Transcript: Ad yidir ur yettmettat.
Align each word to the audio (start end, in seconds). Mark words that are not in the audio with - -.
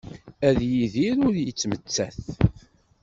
Ad 0.47 0.59
yidir 0.71 1.17
ur 1.27 1.35
yettmettat. 1.39 2.19